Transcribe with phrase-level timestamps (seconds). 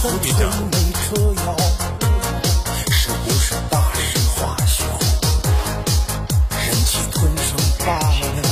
[0.00, 1.56] 后催眉车摇，
[2.88, 4.00] 是不是大事
[4.36, 4.84] 化小，
[6.56, 7.46] 忍气吞声
[7.84, 8.47] 罢了？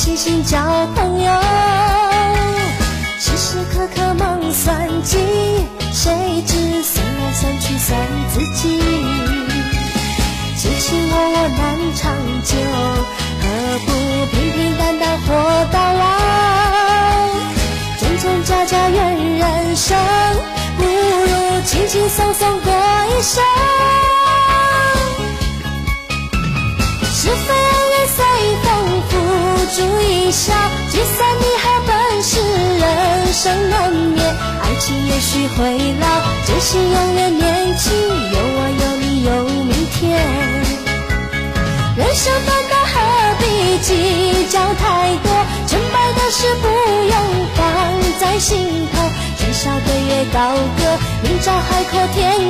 [0.00, 0.58] 星星交
[0.94, 1.30] 朋友
[3.18, 5.18] 时时刻刻忙算计
[5.92, 8.80] 谁知算来算去算自己
[10.56, 12.56] 卿卿我我难长久
[13.42, 13.44] 何
[13.84, 13.88] 不
[14.30, 15.28] 平平淡淡活
[15.70, 16.02] 到老。
[18.00, 19.98] 真真假假怨人生
[20.78, 23.44] 不如轻轻松松过一生。
[27.02, 27.89] 是非恩
[29.72, 30.52] 注一下
[30.90, 36.06] 聚散离合本是人生难免爱情也许会老
[36.44, 40.18] 真心永远年轻有我有你有明天。
[41.96, 45.32] 人生短短何必计较太多
[45.68, 46.66] 成败得失不
[47.06, 48.58] 用放在心
[48.92, 49.02] 头
[49.38, 52.49] 今宵对月高歌明朝海阔天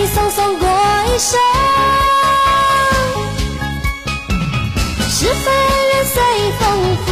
[0.00, 1.38] 如轻松松过一生。
[5.10, 6.22] 是非恩怨随
[6.58, 6.62] 风
[7.04, 7.06] 付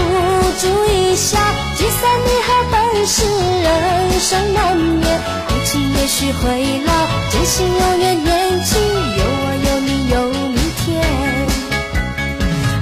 [0.59, 1.37] 诸一笑，
[1.77, 3.27] 聚散离合本是
[3.61, 5.07] 人生难免。
[5.21, 6.91] 爱情也许会老，
[7.31, 8.81] 真心永远年轻。
[8.81, 10.15] 有我有你有
[10.49, 10.87] 明天。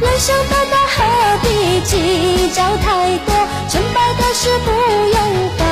[0.00, 0.96] 人生短短何
[1.42, 3.34] 必计较太多，
[3.68, 4.70] 成败得失不
[5.16, 5.18] 用
[5.58, 5.66] 放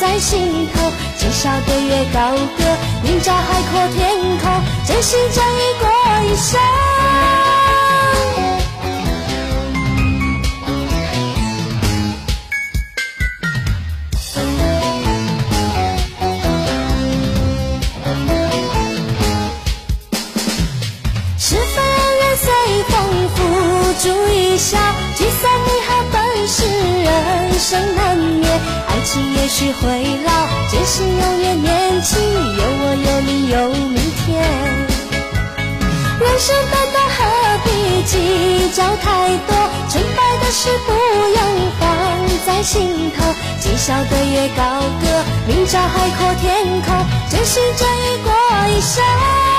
[0.00, 0.90] 在心头。
[1.24, 2.62] 今宵对月高歌，
[3.02, 4.10] 明朝海阔天
[4.40, 5.88] 空，真心真意过
[6.26, 6.60] 一生。
[21.38, 22.52] 是非恩怨随
[22.90, 22.92] 风
[23.30, 23.36] 付
[24.02, 24.76] 诸一笑，
[25.16, 26.66] 聚散离合本是
[27.02, 28.03] 人生难。
[29.04, 29.86] 情也许会
[30.24, 30.32] 老，
[30.72, 32.18] 真心永远年轻。
[32.18, 34.42] 有我有你有明天。
[36.20, 37.18] 人生短短何
[37.64, 39.54] 必计较太多，
[39.90, 40.92] 成败的事不
[41.34, 41.38] 用
[41.78, 41.84] 放
[42.46, 43.22] 在心头。
[43.60, 48.32] 今宵对月高歌，明朝海阔天空，真心真意过
[48.68, 49.53] 一生。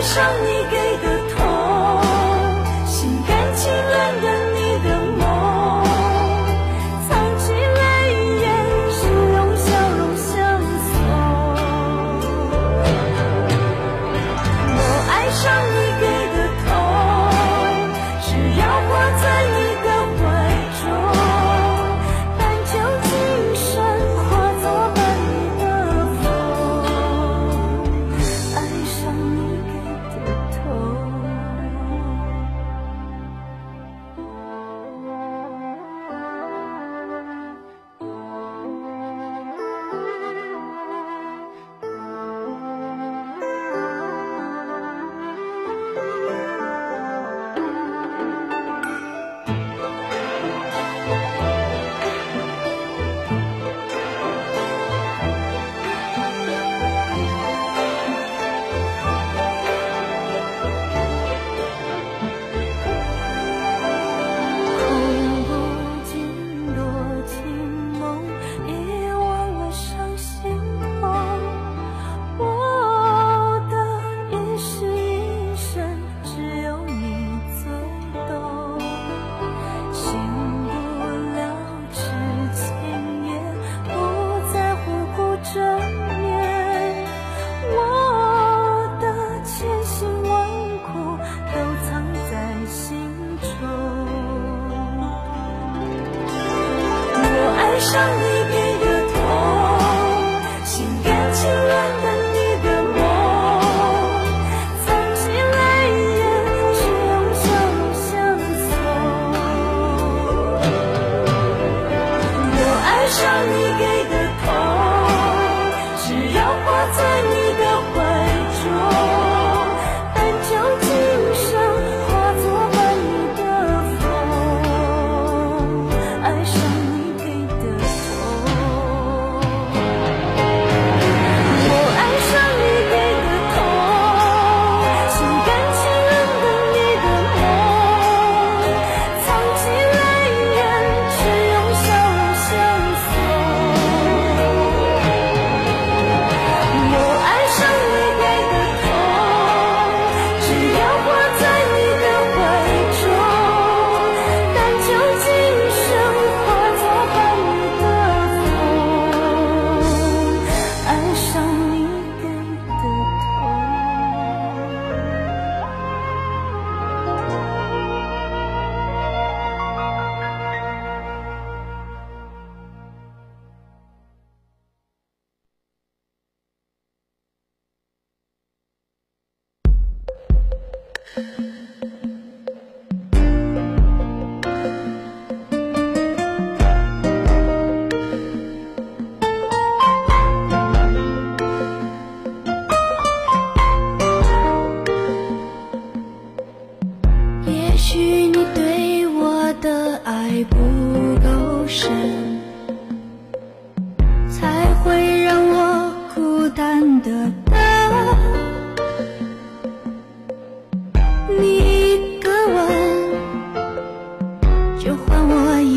[0.00, 1.09] 爱上你给的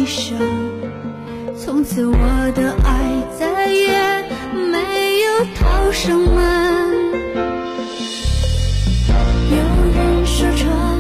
[0.04, 0.38] 一生
[1.58, 3.88] 从此我的爱再也
[4.70, 4.78] 没
[5.22, 6.44] 有逃生门
[9.50, 9.56] 有
[9.96, 10.93] 人说穿